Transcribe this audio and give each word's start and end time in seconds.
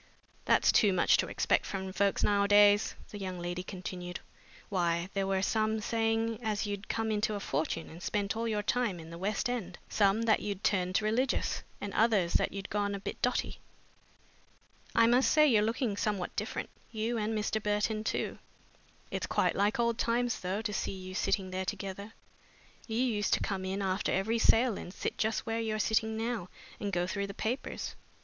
"That's 0.45 0.71
too 0.71 0.93
much 0.93 1.15
to 1.17 1.27
expect 1.27 1.63
from 1.63 1.93
folks 1.93 2.23
nowadays," 2.23 2.95
the 3.11 3.19
young 3.19 3.37
lady 3.39 3.61
continued. 3.61 4.19
"Why, 4.67 5.09
there 5.13 5.27
were 5.27 5.43
some 5.43 5.79
saying 5.79 6.39
as 6.41 6.65
you'd 6.65 6.87
come 6.89 7.11
into 7.11 7.35
a 7.35 7.39
fortune 7.39 7.87
and 7.87 8.01
spent 8.01 8.35
all 8.35 8.47
your 8.47 8.63
time 8.63 8.99
in 8.99 9.11
the 9.11 9.19
west 9.19 9.47
end, 9.47 9.77
some 9.89 10.23
that 10.23 10.39
you'd 10.39 10.63
turned 10.63 11.03
religious, 11.03 11.61
and 11.79 11.93
others 11.93 12.33
that 12.33 12.51
you'd 12.51 12.71
gone 12.71 12.95
a 12.95 12.99
bit 12.99 13.21
dotty. 13.21 13.59
I 14.95 15.05
must 15.05 15.29
say 15.29 15.47
you're 15.47 15.61
looking 15.61 15.95
somehow 15.95 16.25
different, 16.35 16.71
you 16.91 17.19
and 17.19 17.37
Mr. 17.37 17.61
Burton 17.61 18.03
too. 18.03 18.39
It's 19.11 19.27
quite 19.27 19.55
like 19.55 19.79
old 19.79 19.99
times, 19.99 20.39
though, 20.39 20.63
to 20.63 20.73
see 20.73 20.93
you 20.93 21.13
sitting 21.13 21.51
there 21.51 21.63
together. 21.63 22.13
You 22.87 22.97
used 22.97 23.33
to 23.35 23.39
come 23.39 23.63
in 23.65 23.83
after 23.83 24.11
every 24.11 24.39
sale 24.39 24.79
and 24.79 24.91
sit 24.91 25.19
just 25.19 25.45
where 25.45 25.59
you're 25.59 25.77
sitting 25.77 26.17
now 26.17 26.49
and 26.79 26.91
go 26.91 27.05
through 27.05 27.27
the 27.27 27.35
papers. 27.35 27.93